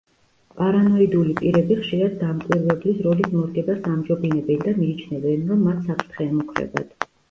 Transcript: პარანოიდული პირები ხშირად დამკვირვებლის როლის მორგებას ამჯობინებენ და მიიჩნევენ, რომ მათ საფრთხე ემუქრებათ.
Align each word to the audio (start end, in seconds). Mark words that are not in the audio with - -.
პარანოიდული 0.61 1.35
პირები 1.41 1.77
ხშირად 1.83 2.17
დამკვირვებლის 2.23 3.05
როლის 3.11 3.31
მორგებას 3.37 3.87
ამჯობინებენ 3.95 4.67
და 4.67 4.77
მიიჩნევენ, 4.83 5.49
რომ 5.55 5.67
მათ 5.71 5.89
საფრთხე 5.89 6.33
ემუქრებათ. 6.35 7.03